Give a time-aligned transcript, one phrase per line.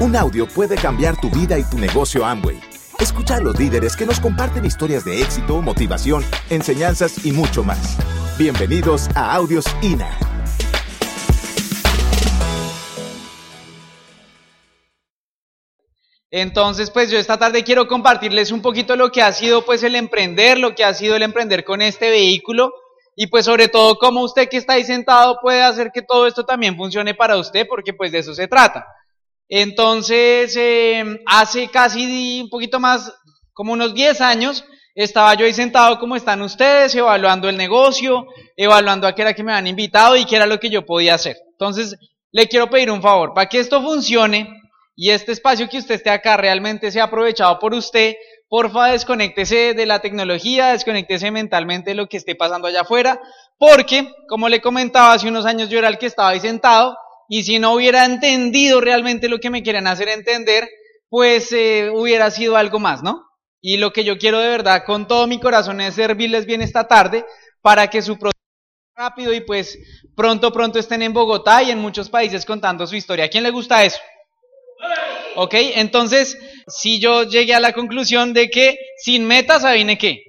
[0.00, 2.58] Un audio puede cambiar tu vida y tu negocio Amway.
[2.98, 7.98] Escucha a los líderes que nos comparten historias de éxito, motivación, enseñanzas y mucho más.
[8.38, 10.08] Bienvenidos a Audios INA.
[16.30, 19.96] Entonces, pues yo esta tarde quiero compartirles un poquito lo que ha sido pues el
[19.96, 22.72] emprender, lo que ha sido el emprender con este vehículo
[23.16, 26.46] y pues sobre todo cómo usted que está ahí sentado puede hacer que todo esto
[26.46, 28.86] también funcione para usted porque pues de eso se trata.
[29.52, 33.12] Entonces, eh, hace casi un poquito más,
[33.52, 34.64] como unos 10 años,
[34.94, 39.42] estaba yo ahí sentado como están ustedes, evaluando el negocio, evaluando a qué era que
[39.42, 41.36] me habían invitado y qué era lo que yo podía hacer.
[41.50, 41.96] Entonces,
[42.30, 44.48] le quiero pedir un favor, para que esto funcione,
[44.94, 48.14] y este espacio que usted esté acá realmente sea aprovechado por usted,
[48.48, 53.20] porfa desconéctese de la tecnología, desconéctese mentalmente de lo que esté pasando allá afuera,
[53.58, 56.96] porque, como le comentaba, hace unos años yo era el que estaba ahí sentado,
[57.32, 60.68] y si no hubiera entendido realmente lo que me quieren hacer entender,
[61.08, 63.24] pues eh, hubiera sido algo más, ¿no?
[63.60, 66.88] Y lo que yo quiero de verdad con todo mi corazón es servirles bien esta
[66.88, 67.24] tarde
[67.62, 68.34] para que su proceso
[68.96, 69.78] rápido y pues
[70.16, 73.26] pronto, pronto estén en Bogotá y en muchos países contando su historia.
[73.26, 74.00] ¿A quién le gusta eso?
[75.36, 80.20] Ok, entonces, si yo llegué a la conclusión de que sin metas, ¿adivine qué?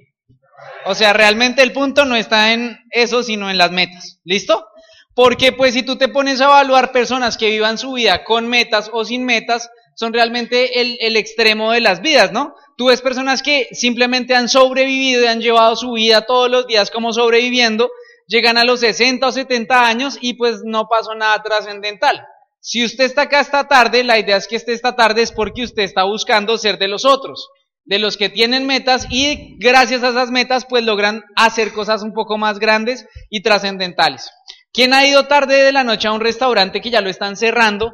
[0.84, 4.20] O sea, realmente el punto no está en eso, sino en las metas.
[4.22, 4.68] ¿Listo?
[5.14, 8.90] Porque pues si tú te pones a evaluar personas que vivan su vida con metas
[8.92, 12.54] o sin metas, son realmente el, extremo de las vidas, ¿no?
[12.76, 16.90] Tú ves personas que simplemente han sobrevivido y han llevado su vida todos los días
[16.90, 17.90] como sobreviviendo,
[18.26, 22.24] llegan a los 60 o 70 años y pues no pasó nada trascendental.
[22.60, 25.64] Si usted está acá esta tarde, la idea es que esté esta tarde es porque
[25.64, 27.48] usted está buscando ser de los otros,
[27.84, 32.12] de los que tienen metas y gracias a esas metas pues logran hacer cosas un
[32.12, 34.30] poco más grandes y trascendentales.
[34.72, 37.92] ¿Quién ha ido tarde de la noche a un restaurante que ya lo están cerrando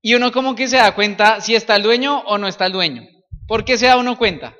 [0.00, 2.72] y uno como que se da cuenta si está el dueño o no está el
[2.72, 3.02] dueño?
[3.48, 4.54] ¿Por qué se da uno cuenta?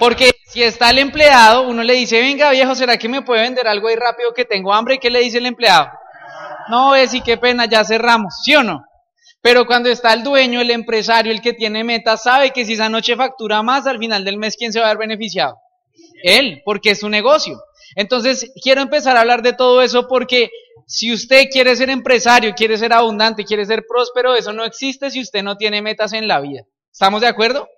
[0.00, 3.68] Porque si está el empleado, uno le dice, venga viejo, ¿será que me puede vender
[3.68, 4.96] algo ahí rápido que tengo hambre?
[4.96, 5.88] ¿Y qué le dice el empleado?
[6.68, 8.84] No, es y qué pena, ya cerramos, ¿sí o no?
[9.40, 12.88] Pero cuando está el dueño, el empresario, el que tiene metas, sabe que si esa
[12.88, 15.56] noche factura más, al final del mes, ¿quién se va a ver beneficiado?
[16.24, 17.60] Él, porque es su negocio.
[17.94, 20.50] Entonces, quiero empezar a hablar de todo eso porque
[20.86, 25.20] si usted quiere ser empresario, quiere ser abundante, quiere ser próspero, eso no existe si
[25.20, 26.62] usted no tiene metas en la vida.
[26.90, 27.68] ¿Estamos de acuerdo?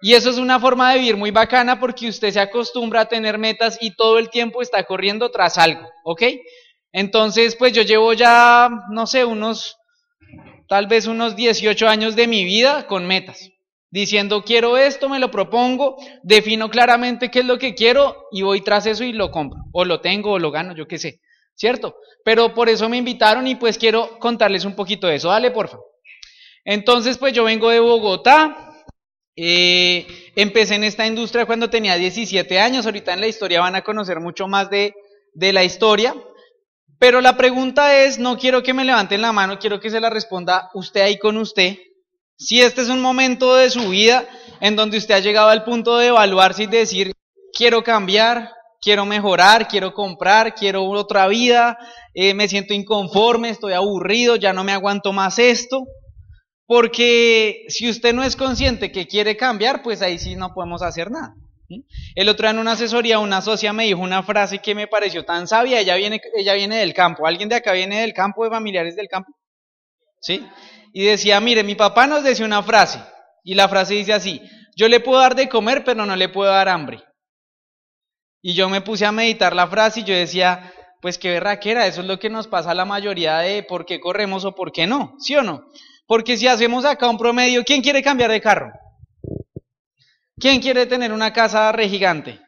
[0.00, 3.38] Y eso es una forma de vivir muy bacana porque usted se acostumbra a tener
[3.38, 6.22] metas y todo el tiempo está corriendo tras algo, ¿ok?
[6.92, 9.76] Entonces, pues yo llevo ya, no sé, unos,
[10.68, 13.50] tal vez unos 18 años de mi vida con metas.
[13.90, 18.60] Diciendo, quiero esto, me lo propongo, defino claramente qué es lo que quiero y voy
[18.60, 19.64] tras eso y lo compro.
[19.72, 21.20] O lo tengo o lo gano, yo qué sé.
[21.54, 21.96] ¿Cierto?
[22.24, 25.28] Pero por eso me invitaron y pues quiero contarles un poquito de eso.
[25.28, 25.78] Dale, porfa.
[26.64, 28.84] Entonces, pues yo vengo de Bogotá.
[29.34, 30.06] Eh,
[30.36, 32.84] empecé en esta industria cuando tenía 17 años.
[32.84, 34.94] Ahorita en la historia van a conocer mucho más de,
[35.32, 36.14] de la historia.
[36.98, 40.10] Pero la pregunta es, no quiero que me levanten la mano, quiero que se la
[40.10, 41.76] responda usted ahí con usted.
[42.38, 44.28] Si este es un momento de su vida
[44.60, 47.12] en donde usted ha llegado al punto de evaluarse y decir,
[47.52, 51.76] quiero cambiar, quiero mejorar, quiero comprar, quiero otra vida,
[52.14, 55.84] eh, me siento inconforme, estoy aburrido, ya no me aguanto más esto.
[56.64, 61.10] Porque si usted no es consciente que quiere cambiar, pues ahí sí no podemos hacer
[61.10, 61.34] nada.
[62.14, 65.24] El otro día en una asesoría, una socia me dijo una frase que me pareció
[65.24, 68.50] tan sabia, ella viene, ella viene del campo, ¿alguien de acá viene del campo, de
[68.50, 69.32] familiares del campo?
[70.20, 70.46] ¿Sí?
[70.98, 73.00] Y decía, mire, mi papá nos decía una frase,
[73.44, 74.42] y la frase dice así,
[74.74, 77.04] yo le puedo dar de comer, pero no le puedo dar hambre.
[78.42, 82.00] Y yo me puse a meditar la frase y yo decía, pues qué era, eso
[82.00, 84.88] es lo que nos pasa a la mayoría de por qué corremos o por qué
[84.88, 85.68] no, ¿sí o no?
[86.08, 88.72] Porque si hacemos acá un promedio, ¿quién quiere cambiar de carro?
[90.36, 92.40] ¿Quién quiere tener una casa re gigante?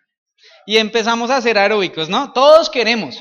[0.66, 2.32] Y empezamos a hacer aeróbicos, ¿no?
[2.32, 3.16] Todos queremos.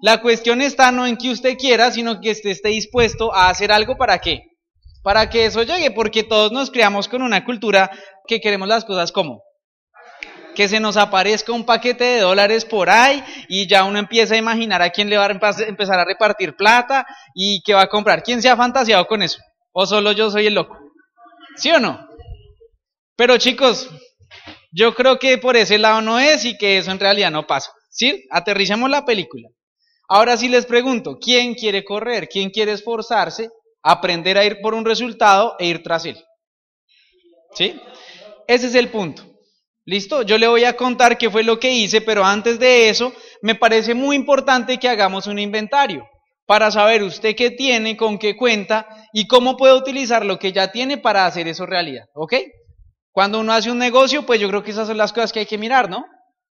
[0.00, 3.72] La cuestión está no en que usted quiera, sino que usted esté dispuesto a hacer
[3.72, 4.47] algo para qué.
[5.08, 7.90] Para que eso llegue, porque todos nos creamos con una cultura
[8.26, 9.42] que queremos las cosas como
[10.54, 14.36] que se nos aparezca un paquete de dólares por ahí y ya uno empieza a
[14.36, 18.22] imaginar a quién le va a empezar a repartir plata y qué va a comprar.
[18.22, 19.40] ¿Quién se ha fantaseado con eso?
[19.72, 20.78] ¿O solo yo soy el loco?
[21.56, 22.06] ¿Sí o no?
[23.16, 23.88] Pero chicos,
[24.72, 27.72] yo creo que por ese lado no es y que eso en realidad no pasa.
[27.88, 28.26] ¿Sí?
[28.30, 29.48] Aterricemos la película.
[30.06, 32.28] Ahora sí les pregunto, ¿quién quiere correr?
[32.28, 33.48] ¿Quién quiere esforzarse,
[33.82, 36.16] aprender a ir por un resultado e ir tras él?
[37.54, 37.80] ¿Sí?
[38.46, 39.24] Ese es el punto.
[39.84, 40.22] ¿Listo?
[40.22, 43.54] Yo le voy a contar qué fue lo que hice, pero antes de eso, me
[43.54, 46.06] parece muy importante que hagamos un inventario.
[46.48, 50.72] para saber usted qué tiene, con qué cuenta y cómo puede utilizar lo que ya
[50.72, 52.36] tiene para hacer eso realidad, ¿ok?
[53.12, 55.46] Cuando uno hace un negocio, pues yo creo que esas son las cosas que hay
[55.46, 56.06] que mirar, ¿no?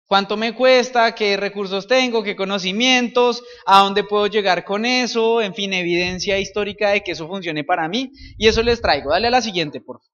[0.07, 1.15] ¿Cuánto me cuesta?
[1.15, 2.23] ¿Qué recursos tengo?
[2.23, 3.43] ¿Qué conocimientos?
[3.65, 5.41] ¿A dónde puedo llegar con eso?
[5.41, 8.11] En fin, evidencia histórica de que eso funcione para mí.
[8.37, 9.11] Y eso les traigo.
[9.11, 10.13] Dale a la siguiente, por favor.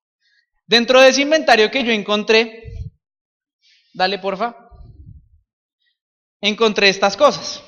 [0.66, 2.74] Dentro de ese inventario que yo encontré,
[3.94, 4.54] dale, porfa,
[6.40, 7.62] encontré estas cosas.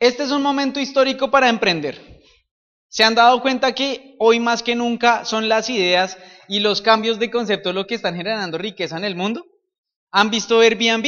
[0.00, 2.20] Este es un momento histórico para emprender.
[2.88, 6.18] ¿Se han dado cuenta que hoy más que nunca son las ideas
[6.48, 9.44] y los cambios de concepto lo que están generando riqueza en el mundo?
[10.10, 11.06] ¿Han visto Airbnb?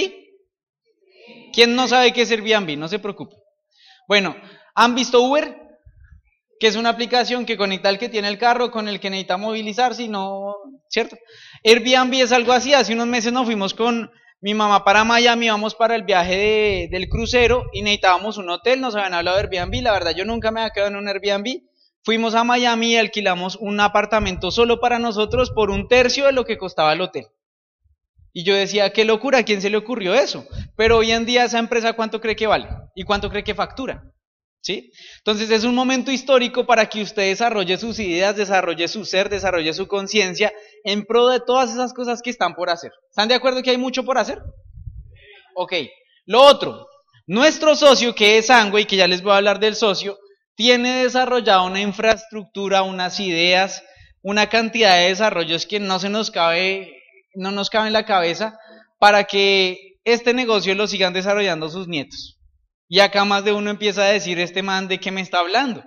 [1.53, 2.77] ¿Quién no sabe qué es Airbnb?
[2.77, 3.37] No se preocupe.
[4.07, 4.37] Bueno,
[4.75, 5.57] ¿han visto Uber?
[6.59, 9.37] Que es una aplicación que conecta al que tiene el carro con el que necesita
[9.37, 10.55] movilizarse y no,
[10.89, 11.17] ¿cierto?
[11.65, 12.75] Airbnb es algo así.
[12.75, 14.11] Hace unos meses nos fuimos con
[14.43, 18.81] mi mamá para Miami, vamos para el viaje del crucero y necesitábamos un hotel.
[18.81, 19.83] Nos habían hablado de Airbnb.
[19.83, 21.63] La verdad, yo nunca me había quedado en un Airbnb.
[22.03, 26.45] Fuimos a Miami y alquilamos un apartamento solo para nosotros por un tercio de lo
[26.45, 27.27] que costaba el hotel.
[28.33, 30.47] Y yo decía, qué locura, ¿a quién se le ocurrió eso?
[30.77, 34.03] Pero hoy en día esa empresa cuánto cree que vale y cuánto cree que factura.
[34.63, 34.93] ¿Sí?
[35.19, 39.73] Entonces es un momento histórico para que usted desarrolle sus ideas, desarrolle su ser, desarrolle
[39.73, 40.53] su conciencia
[40.85, 42.93] en pro de todas esas cosas que están por hacer.
[43.09, 44.39] ¿Están de acuerdo que hay mucho por hacer?
[45.55, 45.73] Ok.
[46.27, 46.87] Lo otro,
[47.27, 50.19] nuestro socio que es y que ya les voy a hablar del socio,
[50.55, 53.83] tiene desarrollado una infraestructura, unas ideas,
[54.23, 57.00] una cantidad de desarrollos que no se nos cabe
[57.35, 58.59] no nos cabe en la cabeza
[58.99, 62.39] para que este negocio lo sigan desarrollando sus nietos.
[62.89, 65.85] Y acá más de uno empieza a decir, este man de qué me está hablando.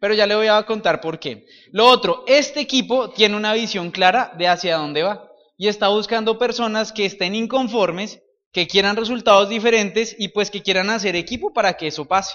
[0.00, 1.44] Pero ya le voy a contar por qué.
[1.70, 5.28] Lo otro, este equipo tiene una visión clara de hacia dónde va.
[5.58, 8.20] Y está buscando personas que estén inconformes,
[8.52, 12.34] que quieran resultados diferentes y pues que quieran hacer equipo para que eso pase.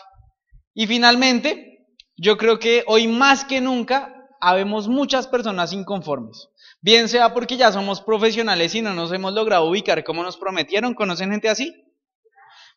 [0.73, 6.49] Y finalmente, yo creo que hoy más que nunca habemos muchas personas inconformes.
[6.81, 10.93] Bien sea porque ya somos profesionales y no nos hemos logrado ubicar como nos prometieron.
[10.93, 11.73] ¿Conocen gente así?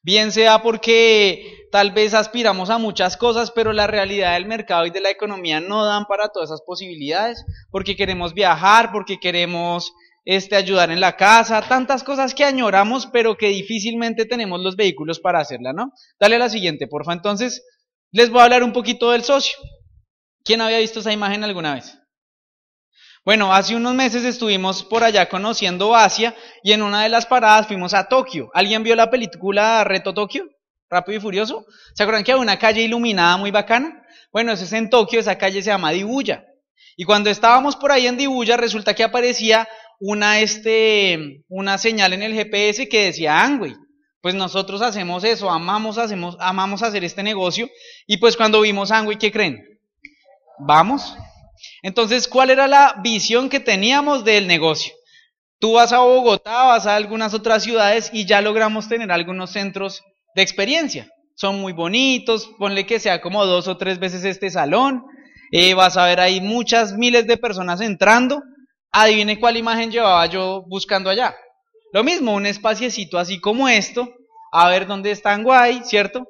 [0.02, 4.90] Bien sea porque tal vez aspiramos a muchas cosas, pero la realidad del mercado y
[4.90, 9.92] de la economía no dan para todas esas posibilidades, porque queremos viajar, porque queremos
[10.24, 15.20] este, ayudar en la casa, tantas cosas que añoramos, pero que difícilmente tenemos los vehículos
[15.20, 15.92] para hacerla, ¿no?
[16.18, 17.12] Dale a la siguiente, porfa.
[17.12, 17.64] Entonces,
[18.10, 19.56] les voy a hablar un poquito del socio.
[20.44, 21.98] ¿Quién había visto esa imagen alguna vez?
[23.24, 26.34] Bueno, hace unos meses estuvimos por allá conociendo Asia
[26.64, 28.50] y en una de las paradas fuimos a Tokio.
[28.52, 30.48] ¿Alguien vio la película Reto Tokio?
[30.90, 31.64] Rápido y Furioso.
[31.94, 34.04] ¿Se acuerdan que había una calle iluminada muy bacana?
[34.32, 36.44] Bueno, eso es en Tokio, esa calle se llama Dibuya.
[36.96, 39.68] Y cuando estábamos por ahí en Dibuya, resulta que aparecía
[40.00, 43.76] una, este, una señal en el GPS que decía Angway.
[44.20, 47.68] Pues nosotros hacemos eso, amamos, hacemos, amamos hacer este negocio.
[48.08, 49.71] Y pues cuando vimos Angway, ¿qué creen?
[50.58, 51.16] Vamos,
[51.82, 54.92] entonces, ¿cuál era la visión que teníamos del negocio?
[55.58, 60.02] Tú vas a Bogotá, vas a algunas otras ciudades y ya logramos tener algunos centros
[60.34, 61.08] de experiencia.
[61.34, 65.04] Son muy bonitos, ponle que sea como dos o tres veces este salón.
[65.52, 68.42] Eh, vas a ver ahí muchas miles de personas entrando.
[68.90, 71.34] Adivine cuál imagen llevaba yo buscando allá.
[71.92, 74.08] Lo mismo, un espaciecito así como esto.
[74.52, 76.26] A ver dónde están guay, ¿cierto?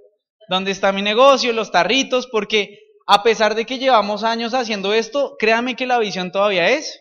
[0.49, 1.53] ¿Dónde está mi negocio?
[1.53, 6.33] Los tarritos, porque a pesar de que llevamos años haciendo esto, créame que la visión
[6.33, 7.01] todavía es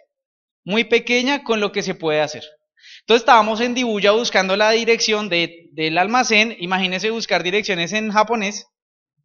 [0.64, 2.44] muy pequeña con lo que se puede hacer.
[3.02, 8.68] Entonces estábamos en Dibuya buscando la dirección del almacén, imagínense buscar direcciones en japonés,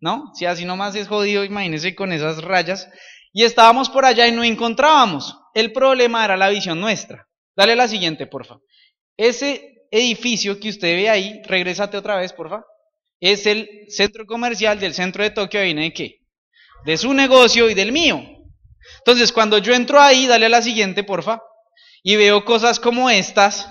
[0.00, 0.32] ¿no?
[0.34, 2.88] Si así nomás es jodido, imagínense con esas rayas.
[3.32, 5.38] Y estábamos por allá y no encontrábamos.
[5.54, 7.26] El problema era la visión nuestra.
[7.54, 8.56] Dale la siguiente, porfa.
[9.16, 12.62] Ese edificio que usted ve ahí, regrésate otra vez, porfa.
[13.20, 16.15] Es el centro comercial del centro de Tokio, ¿viene de qué?
[16.86, 18.22] De su negocio y del mío.
[18.98, 21.42] Entonces, cuando yo entro ahí, dale a la siguiente, porfa,
[22.04, 23.68] y veo cosas como estas,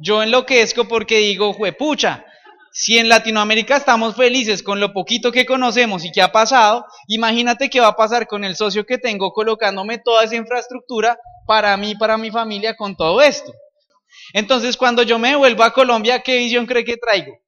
[0.00, 2.24] yo enloquezco porque digo, juepucha,
[2.72, 7.68] si en Latinoamérica estamos felices con lo poquito que conocemos y que ha pasado, imagínate
[7.68, 11.96] qué va a pasar con el socio que tengo colocándome toda esa infraestructura para mí,
[11.96, 13.52] para mi familia, con todo esto.
[14.32, 17.38] Entonces, cuando yo me vuelvo a Colombia, ¿qué visión cree que traigo?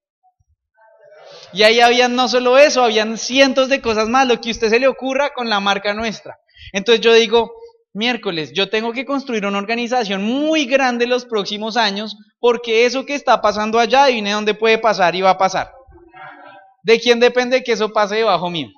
[1.52, 4.68] Y ahí habían no solo eso, habían cientos de cosas más, lo que a usted
[4.68, 6.38] se le ocurra con la marca nuestra.
[6.72, 7.52] Entonces yo digo,
[7.92, 13.14] miércoles, yo tengo que construir una organización muy grande los próximos años, porque eso que
[13.14, 15.70] está pasando allá, adivine dónde puede pasar y va a pasar.
[16.82, 18.68] ¿De quién depende que eso pase debajo mío?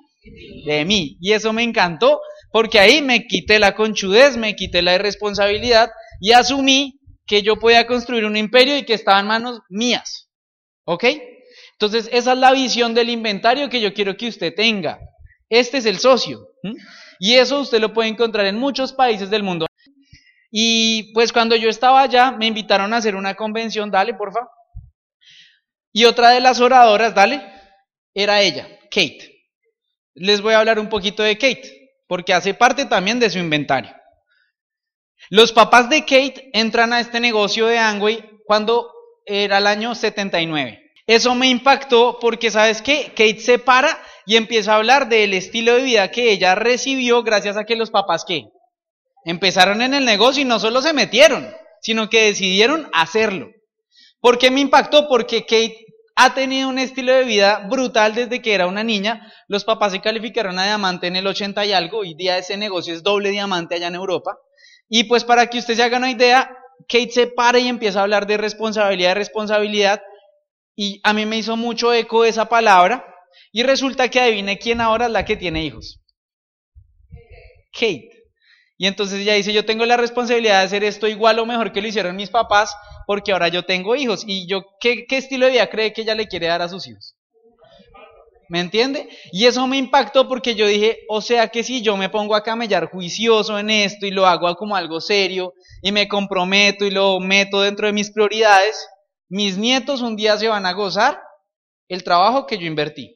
[0.65, 1.17] De mí.
[1.21, 6.31] Y eso me encantó, porque ahí me quité la conchudez, me quité la irresponsabilidad y
[6.31, 10.29] asumí que yo podía construir un imperio y que estaba en manos mías.
[10.85, 11.05] ¿Ok?
[11.73, 14.99] Entonces, esa es la visión del inventario que yo quiero que usted tenga.
[15.49, 16.47] Este es el socio.
[17.19, 19.67] Y eso usted lo puede encontrar en muchos países del mundo.
[20.51, 24.41] Y pues cuando yo estaba allá, me invitaron a hacer una convención, dale, porfa.
[25.91, 27.41] Y otra de las oradoras, dale,
[28.13, 29.47] era ella, Kate.
[30.15, 33.91] Les voy a hablar un poquito de Kate, porque hace parte también de su inventario.
[35.29, 38.91] Los papás de Kate entran a este negocio de Angway cuando
[39.25, 40.82] era el año 79.
[41.05, 43.07] Eso me impactó porque, ¿sabes qué?
[43.09, 47.57] Kate se para y empieza a hablar del estilo de vida que ella recibió gracias
[47.57, 48.45] a que los papás, ¿qué?
[49.25, 51.49] Empezaron en el negocio y no solo se metieron,
[51.81, 53.49] sino que decidieron hacerlo.
[54.19, 55.07] ¿Por qué me impactó?
[55.09, 59.31] Porque Kate ha tenido un estilo de vida brutal desde que era una niña.
[59.47, 61.99] Los papás se calificaron a diamante en el 80 y algo.
[61.99, 64.37] Hoy día ese negocio es doble diamante allá en Europa.
[64.87, 66.55] Y pues para que usted se haga una idea,
[66.87, 70.01] Kate se para y empieza a hablar de responsabilidad, de responsabilidad.
[70.75, 73.05] Y a mí me hizo mucho eco esa palabra.
[73.51, 75.99] Y resulta que adivine quién ahora es la que tiene hijos.
[77.71, 78.09] Kate.
[78.77, 81.81] Y entonces ella dice, yo tengo la responsabilidad de hacer esto igual o mejor que
[81.81, 82.75] lo hicieron mis papás,
[83.05, 84.23] porque ahora yo tengo hijos.
[84.27, 86.87] ¿Y yo qué, qué estilo de vida cree que ella le quiere dar a sus
[86.87, 87.15] hijos?
[88.49, 89.09] ¿Me entiende?
[89.31, 92.43] Y eso me impactó porque yo dije, o sea que si yo me pongo a
[92.43, 97.19] camellar juicioso en esto y lo hago como algo serio y me comprometo y lo
[97.19, 98.87] meto dentro de mis prioridades,
[99.33, 101.19] mis nietos un día se van a gozar
[101.87, 103.15] el trabajo que yo invertí.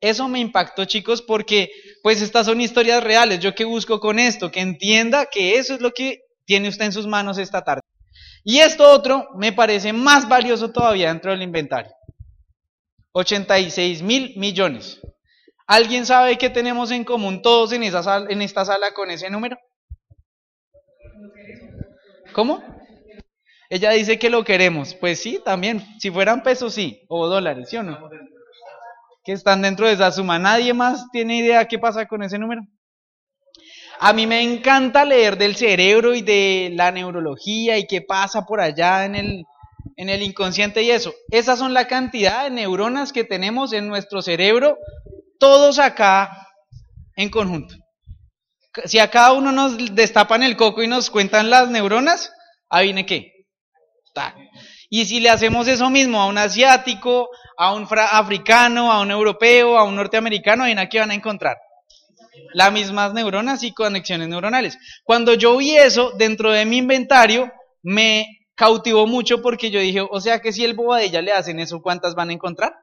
[0.00, 1.68] Eso me impactó, chicos, porque
[2.04, 3.40] pues estas son historias reales.
[3.40, 6.92] Yo que busco con esto, que entienda que eso es lo que tiene usted en
[6.92, 7.80] sus manos esta tarde.
[8.44, 11.90] Y esto otro me parece más valioso todavía dentro del inventario.
[13.10, 15.00] 86 mil millones.
[15.66, 19.58] ¿Alguien sabe qué tenemos en común todos en, esa en esta sala con ese número?
[22.32, 22.77] ¿Cómo?
[23.70, 24.94] Ella dice que lo queremos.
[24.94, 25.84] Pues sí, también.
[25.98, 27.02] Si fueran pesos, sí.
[27.08, 27.98] O dólares, ¿sí o no?
[29.24, 30.38] Que están dentro de esa suma.
[30.38, 32.62] ¿Nadie más tiene idea qué pasa con ese número?
[34.00, 38.60] A mí me encanta leer del cerebro y de la neurología y qué pasa por
[38.60, 39.44] allá en el,
[39.96, 41.12] en el inconsciente y eso.
[41.30, 44.78] Esas son la cantidad de neuronas que tenemos en nuestro cerebro,
[45.40, 46.46] todos acá
[47.16, 47.74] en conjunto.
[48.84, 52.30] Si a cada uno nos destapan el coco y nos cuentan las neuronas,
[52.70, 53.04] ahí viene
[54.18, 54.48] qué.
[54.90, 59.76] Y si le hacemos eso mismo a un asiático, a un africano, a un europeo,
[59.76, 61.56] a un norteamericano, ahí aquí van a encontrar
[62.54, 64.78] las mismas neuronas y conexiones neuronales.
[65.04, 70.20] Cuando yo vi eso dentro de mi inventario, me cautivó mucho porque yo dije, o
[70.20, 72.74] sea que si el bobadilla le hacen eso, ¿cuántas van a encontrar?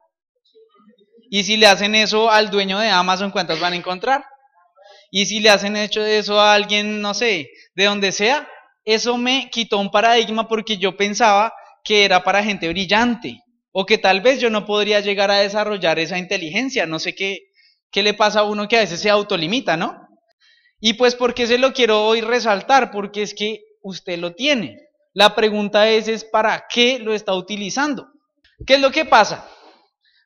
[1.28, 4.24] Y si le hacen eso al dueño de Amazon, ¿cuántas van a encontrar?
[5.10, 8.48] Y si le hacen hecho eso a alguien, no sé, de donde sea,
[8.86, 11.52] eso me quitó un paradigma porque yo pensaba
[11.84, 15.98] que era para gente brillante o que tal vez yo no podría llegar a desarrollar
[15.98, 17.50] esa inteligencia, no sé qué,
[17.90, 20.08] qué le pasa a uno que a veces se autolimita, ¿no?
[20.80, 24.78] Y pues porque se lo quiero hoy resaltar, porque es que usted lo tiene.
[25.12, 28.06] La pregunta es, es ¿para qué lo está utilizando?
[28.66, 29.48] ¿Qué es lo que pasa?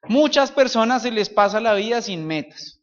[0.04, 2.80] Muchas personas se les pasa la vida sin metas.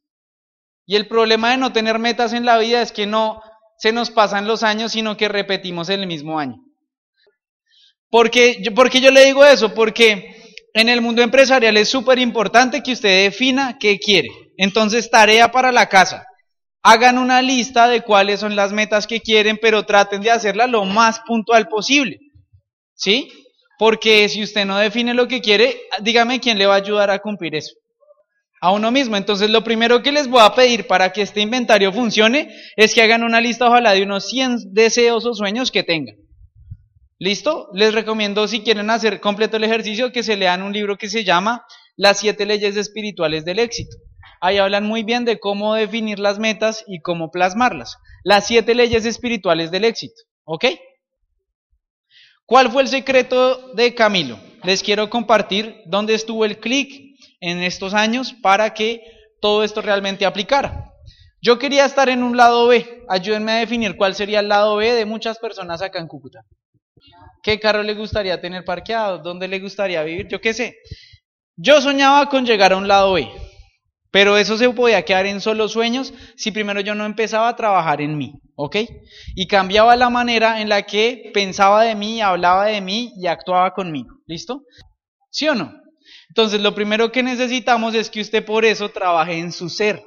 [0.86, 3.42] Y el problema de no tener metas en la vida es que no
[3.78, 6.56] se nos pasan los años, sino que repetimos el mismo año.
[8.10, 9.74] Porque, porque yo le digo eso?
[9.74, 10.36] Porque
[10.74, 14.30] en el mundo empresarial es súper importante que usted defina qué quiere.
[14.58, 16.26] Entonces, tarea para la casa
[16.84, 20.86] hagan una lista de cuáles son las metas que quieren, pero traten de hacerla lo
[20.86, 22.18] más puntual posible.
[22.96, 23.30] ¿Sí?
[23.78, 27.20] Porque si usted no define lo que quiere, dígame quién le va a ayudar a
[27.20, 27.74] cumplir eso.
[28.60, 29.16] A uno mismo.
[29.16, 33.02] Entonces, lo primero que les voy a pedir para que este inventario funcione es que
[33.02, 36.16] hagan una lista, ojalá, de unos 100 deseos o sueños que tengan.
[37.20, 37.70] ¿Listo?
[37.74, 41.24] Les recomiendo, si quieren hacer completo el ejercicio, que se lean un libro que se
[41.24, 43.98] llama Las siete leyes espirituales del éxito.
[44.40, 47.98] Ahí hablan muy bien de cómo definir las metas y cómo plasmarlas.
[48.24, 50.22] Las siete leyes espirituales del éxito.
[50.46, 50.66] ¿Ok?
[52.46, 54.40] ¿Cuál fue el secreto de Camilo?
[54.68, 59.02] Les quiero compartir dónde estuvo el clic en estos años para que
[59.40, 60.92] todo esto realmente aplicara.
[61.42, 63.06] Yo quería estar en un lado B.
[63.08, 66.42] Ayúdenme a definir cuál sería el lado B de muchas personas acá en Cúcuta.
[67.42, 69.20] ¿Qué carro le gustaría tener parqueado?
[69.20, 70.28] ¿Dónde le gustaría vivir?
[70.28, 70.76] Yo qué sé.
[71.56, 73.32] Yo soñaba con llegar a un lado B.
[74.12, 78.02] Pero eso se podía quedar en solo sueños si primero yo no empezaba a trabajar
[78.02, 78.78] en mí, ¿ok?
[79.36, 83.74] Y cambiaba la manera en la que pensaba de mí, hablaba de mí y actuaba
[83.74, 84.64] conmigo, ¿listo?
[85.30, 85.74] ¿Sí o no?
[86.30, 90.04] Entonces lo primero que necesitamos es que usted por eso trabaje en su ser,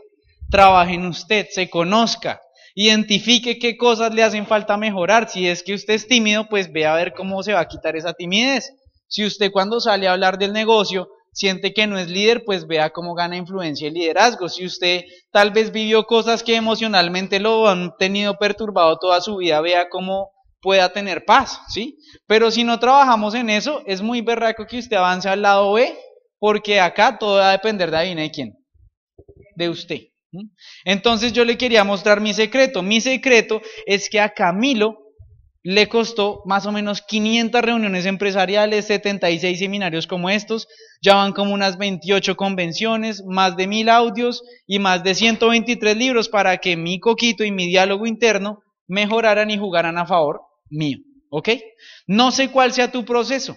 [0.50, 2.40] trabaje en usted, se conozca,
[2.74, 5.28] identifique qué cosas le hacen falta mejorar.
[5.28, 7.96] Si es que usted es tímido, pues ve a ver cómo se va a quitar
[7.96, 8.72] esa timidez.
[9.08, 12.90] Si usted cuando sale a hablar del negocio siente que no es líder, pues vea
[12.90, 14.48] cómo gana influencia y liderazgo.
[14.48, 19.60] Si usted tal vez vivió cosas que emocionalmente lo han tenido perturbado toda su vida,
[19.60, 21.98] vea cómo pueda tener paz, ¿sí?
[22.26, 25.96] Pero si no trabajamos en eso, es muy berraco que usted avance al lado B,
[26.38, 28.54] porque acá todo va a depender de ahí, de quién,
[29.56, 30.00] de usted.
[30.84, 32.82] Entonces yo le quería mostrar mi secreto.
[32.82, 35.09] Mi secreto es que a Camilo
[35.62, 40.68] le costó más o menos 500 reuniones empresariales, 76 seminarios como estos,
[41.02, 46.28] ya van como unas 28 convenciones, más de mil audios y más de 123 libros
[46.28, 50.98] para que mi coquito y mi diálogo interno mejoraran y jugaran a favor mío.
[51.28, 51.50] ¿Ok?
[52.06, 53.56] No sé cuál sea tu proceso.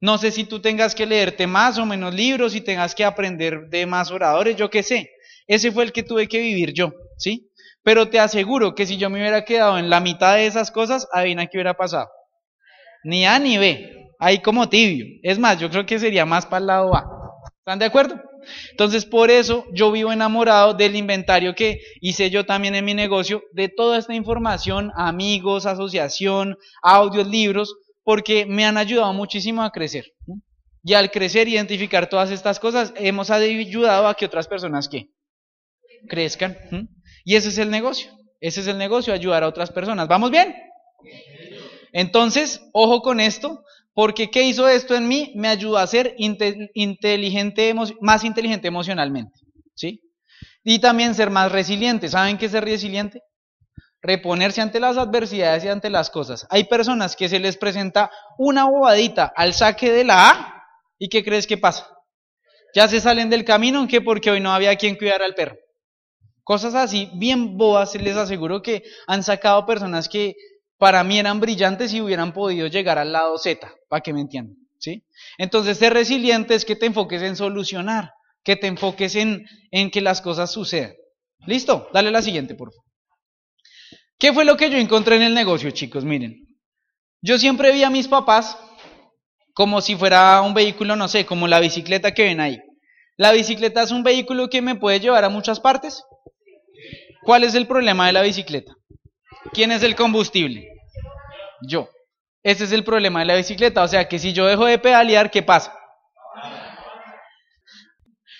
[0.00, 3.68] No sé si tú tengas que leerte más o menos libros, si tengas que aprender
[3.70, 5.10] de más oradores, yo qué sé.
[5.46, 7.50] Ese fue el que tuve que vivir yo, ¿sí?
[7.86, 11.06] Pero te aseguro que si yo me hubiera quedado en la mitad de esas cosas,
[11.12, 12.08] adivina qué hubiera pasado.
[13.04, 15.06] Ni A ni B, ahí como tibio.
[15.22, 17.06] Es más, yo creo que sería más para el lado A.
[17.60, 18.20] ¿Están de acuerdo?
[18.72, 23.44] Entonces, por eso yo vivo enamorado del inventario que hice yo también en mi negocio,
[23.52, 30.06] de toda esta información, amigos, asociación, audios, libros, porque me han ayudado muchísimo a crecer.
[30.82, 35.10] Y al crecer, identificar todas estas cosas, hemos ayudado a que otras personas que
[36.08, 36.56] crezcan.
[37.26, 38.16] Y ese es el negocio.
[38.40, 40.06] Ese es el negocio, ayudar a otras personas.
[40.06, 40.54] ¿Vamos bien?
[41.92, 43.64] Entonces, ojo con esto,
[43.94, 45.32] porque ¿qué hizo esto en mí?
[45.34, 49.40] Me ayudó a ser inteligente, más inteligente emocionalmente.
[49.74, 50.00] ¿Sí?
[50.62, 52.08] Y también ser más resiliente.
[52.08, 53.22] ¿Saben qué es ser resiliente?
[54.00, 56.46] Reponerse ante las adversidades y ante las cosas.
[56.48, 60.62] Hay personas que se les presenta una bobadita al saque de la A
[60.96, 61.88] y ¿qué crees que pasa?
[62.72, 64.00] Ya se salen del camino, ¿qué?
[64.00, 65.56] Porque hoy no había quien cuidar al perro.
[66.46, 70.36] Cosas así, bien boas, les aseguro que han sacado personas que
[70.78, 74.56] para mí eran brillantes y hubieran podido llegar al lado Z, para que me entiendan.
[74.78, 75.04] ¿sí?
[75.38, 78.12] Entonces, ser resiliente es que te enfoques en solucionar,
[78.44, 80.94] que te enfoques en, en que las cosas sucedan.
[81.48, 81.88] ¿Listo?
[81.92, 82.84] Dale la siguiente, por favor.
[84.16, 86.04] ¿Qué fue lo que yo encontré en el negocio, chicos?
[86.04, 86.46] Miren,
[87.22, 88.56] yo siempre vi a mis papás
[89.52, 92.60] como si fuera un vehículo, no sé, como la bicicleta que ven ahí.
[93.16, 96.04] La bicicleta es un vehículo que me puede llevar a muchas partes.
[97.22, 98.74] ¿Cuál es el problema de la bicicleta?
[99.52, 100.68] ¿Quién es el combustible?
[101.68, 101.88] Yo.
[102.42, 103.82] Ese es el problema de la bicicleta.
[103.82, 105.76] O sea que si yo dejo de pedalear, ¿qué pasa?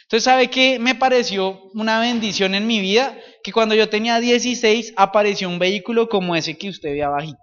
[0.05, 3.19] Entonces, ¿sabe qué me pareció una bendición en mi vida?
[3.43, 7.39] Que cuando yo tenía 16 apareció un vehículo como ese que usted ve abajito.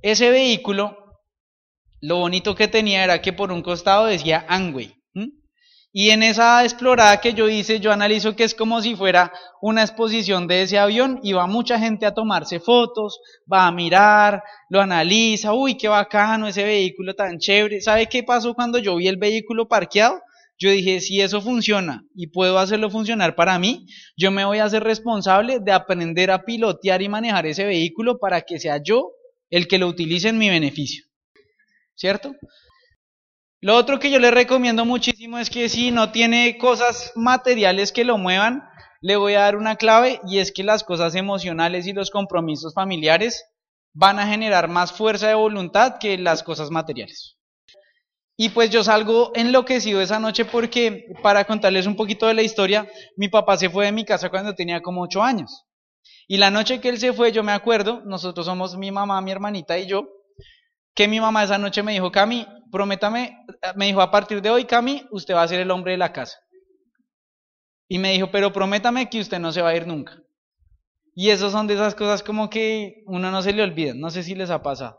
[0.00, 0.96] Ese vehículo,
[2.00, 4.94] lo bonito que tenía era que por un costado decía Angway.
[5.96, 9.82] Y en esa explorada que yo hice, yo analizo que es como si fuera una
[9.82, 14.80] exposición de ese avión y va mucha gente a tomarse fotos, va a mirar, lo
[14.80, 17.80] analiza, uy, qué bacano ese vehículo tan chévere.
[17.80, 20.20] ¿Sabe qué pasó cuando yo vi el vehículo parqueado?
[20.58, 24.64] Yo dije, si eso funciona y puedo hacerlo funcionar para mí, yo me voy a
[24.64, 29.12] hacer responsable de aprender a pilotear y manejar ese vehículo para que sea yo
[29.48, 31.04] el que lo utilice en mi beneficio.
[31.94, 32.34] ¿Cierto?
[33.64, 38.04] Lo otro que yo le recomiendo muchísimo es que si no tiene cosas materiales que
[38.04, 38.62] lo muevan,
[39.00, 42.74] le voy a dar una clave y es que las cosas emocionales y los compromisos
[42.74, 43.42] familiares
[43.94, 47.38] van a generar más fuerza de voluntad que las cosas materiales.
[48.36, 52.86] Y pues yo salgo enloquecido esa noche porque, para contarles un poquito de la historia,
[53.16, 55.64] mi papá se fue de mi casa cuando tenía como ocho años.
[56.28, 59.30] Y la noche que él se fue, yo me acuerdo, nosotros somos mi mamá, mi
[59.30, 60.06] hermanita y yo,
[60.94, 63.38] que mi mamá esa noche me dijo, Cami, prométame,
[63.76, 66.12] me dijo, a partir de hoy, Cami, usted va a ser el hombre de la
[66.12, 66.40] casa.
[67.86, 70.20] Y me dijo, pero prométame que usted no se va a ir nunca.
[71.14, 74.24] Y esas son de esas cosas como que uno no se le olvida, no sé
[74.24, 74.98] si les ha pasado.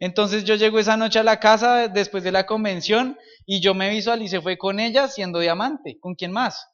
[0.00, 3.90] Entonces yo llego esa noche a la casa después de la convención y yo me
[3.90, 6.66] visualicé fue con ella siendo diamante, ¿con quién más?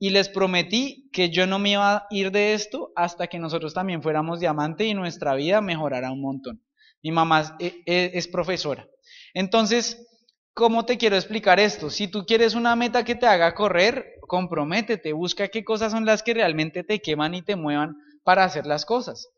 [0.00, 3.74] Y les prometí que yo no me iba a ir de esto hasta que nosotros
[3.74, 6.64] también fuéramos diamante y nuestra vida mejorara un montón.
[7.00, 8.88] Mi mamá e, e, es, profesora.
[9.34, 10.06] Entonces,
[10.52, 11.90] ¿cómo te quiero explicar esto?
[11.90, 16.22] Si tú quieres una meta que te haga correr, comprométete, busca qué cosas son las
[16.22, 19.28] que realmente te queman y te muevan para hacer las cosas.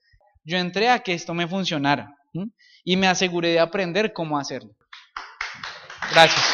[0.45, 2.17] Yo entré a que esto me funcionara
[2.85, 4.71] y me aseguré de aprender cómo hacerlo.
[6.13, 6.45] Gracias.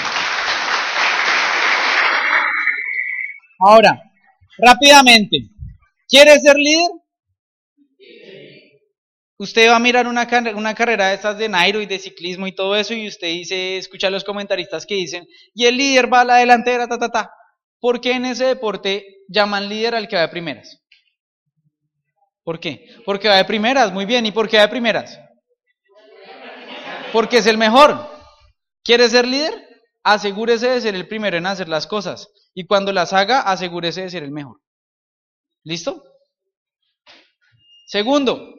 [3.58, 4.02] Ahora,
[4.58, 5.38] rápidamente,
[6.08, 7.01] ¿quieres ser líder?
[9.42, 12.76] Usted va a mirar una, carrera de estas de Nairo y de ciclismo y todo
[12.76, 16.24] eso y usted dice, escucha a los comentaristas que dicen, y el líder va a
[16.24, 17.34] la delantera, ta, ta, ta.
[17.80, 20.80] ¿Por qué en ese deporte llaman líder al que va de primeras?
[22.44, 22.86] ¿Por qué?
[23.04, 24.24] Porque va de primeras, muy bien.
[24.26, 25.18] ¿Y por qué va de primeras?
[27.12, 28.08] Porque es el mejor.
[28.84, 29.72] ¿Quiere ser líder?
[30.02, 32.28] asegúrese de ser el primero en hacer las cosas.
[32.54, 34.60] Y cuando las haga, asegúrese de ser el mejor.
[35.64, 36.02] ¿Listo?
[37.86, 38.54] Segundo,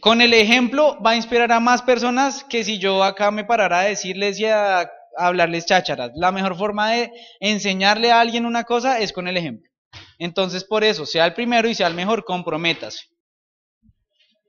[0.00, 3.80] con el ejemplo va a inspirar a más personas que si yo acá me parara
[3.80, 6.12] a decirles y a hablarles chácharas.
[6.14, 9.70] La mejor forma de enseñarle a alguien una cosa es con el ejemplo.
[10.18, 13.06] Entonces, por eso, sea el primero y sea el mejor, comprométase.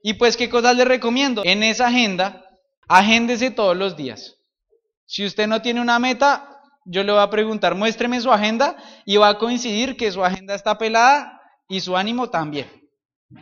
[0.02, 1.42] Y pues, ¿qué cosas le recomiendo?
[1.44, 2.44] En esa agenda,
[2.88, 4.36] agéndese todos los días.
[5.06, 9.16] Si usted no tiene una meta, yo le voy a preguntar, muéstreme su agenda y
[9.16, 12.77] va a coincidir que su agenda está pelada y su ánimo también.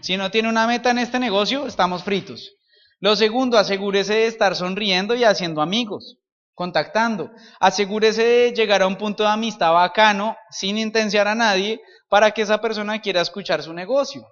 [0.00, 2.52] Si no tiene una meta en este negocio, estamos fritos.
[2.98, 6.16] Lo segundo, asegúrese de estar sonriendo y haciendo amigos,
[6.54, 7.30] contactando.
[7.60, 12.42] Asegúrese de llegar a un punto de amistad bacano, sin intenciar a nadie, para que
[12.42, 14.26] esa persona quiera escuchar su negocio.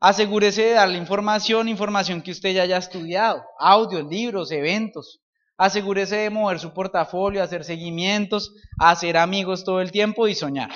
[0.00, 5.20] Asegúrese de darle información, información que usted ya haya estudiado, audios, libros, eventos.
[5.56, 10.70] Asegúrese de mover su portafolio, hacer seguimientos, hacer amigos todo el tiempo y soñar.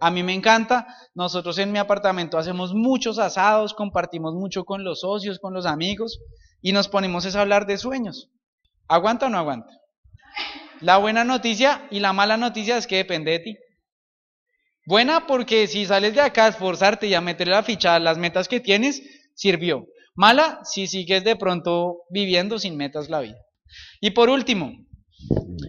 [0.00, 0.86] A mí me encanta.
[1.14, 6.18] Nosotros en mi apartamento hacemos muchos asados, compartimos mucho con los socios, con los amigos
[6.62, 8.28] y nos ponemos a hablar de sueños.
[8.88, 9.72] ¿Aguanta o no aguanta?
[10.80, 13.56] La buena noticia y la mala noticia es que depende de ti.
[14.86, 18.18] Buena porque si sales de acá a esforzarte y a meterle la ficha a las
[18.18, 19.02] metas que tienes,
[19.34, 19.86] sirvió.
[20.14, 23.36] Mala si sigues de pronto viviendo sin metas la vida.
[24.00, 24.72] Y por último,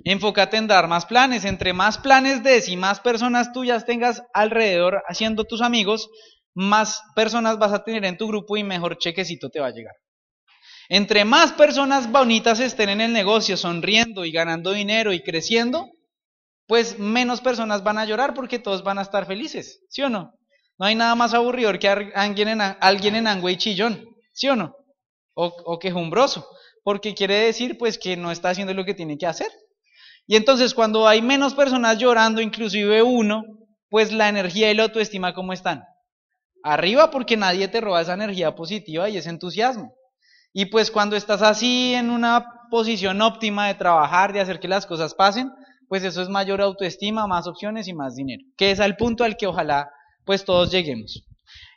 [0.04, 1.46] enfócate en dar más planes.
[1.46, 6.10] Entre más planes des y más personas tuyas tengas alrededor haciendo tus amigos,
[6.54, 9.94] más personas vas a tener en tu grupo y mejor chequecito te va a llegar.
[10.90, 15.90] Entre más personas bonitas estén en el negocio, sonriendo y ganando dinero y creciendo,
[16.66, 20.34] pues menos personas van a llorar porque todos van a estar felices, ¿sí o no?
[20.80, 24.76] No hay nada más aburridor que alguien en, alguien en chillón, ¿sí o no?
[25.34, 26.48] O, o quejumbroso,
[26.88, 29.50] porque quiere decir pues que no está haciendo lo que tiene que hacer.
[30.26, 33.44] Y entonces cuando hay menos personas llorando, inclusive uno,
[33.90, 35.84] pues la energía y la autoestima, ¿cómo están?
[36.64, 39.96] Arriba porque nadie te roba esa energía positiva y ese entusiasmo.
[40.54, 44.86] Y pues cuando estás así en una posición óptima de trabajar, de hacer que las
[44.86, 45.52] cosas pasen,
[45.90, 49.36] pues eso es mayor autoestima, más opciones y más dinero, que es al punto al
[49.36, 49.90] que ojalá
[50.24, 51.22] pues todos lleguemos.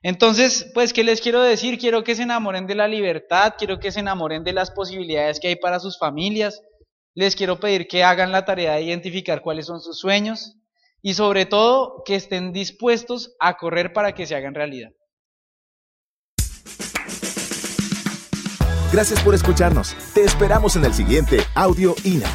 [0.03, 1.79] Entonces, pues, ¿qué les quiero decir?
[1.79, 5.49] Quiero que se enamoren de la libertad, quiero que se enamoren de las posibilidades que
[5.49, 6.63] hay para sus familias,
[7.15, 10.57] les quiero pedir que hagan la tarea de identificar cuáles son sus sueños
[11.03, 14.91] y sobre todo que estén dispuestos a correr para que se hagan realidad.
[18.93, 19.95] Gracias por escucharnos.
[20.15, 22.27] Te esperamos en el siguiente Audio INA.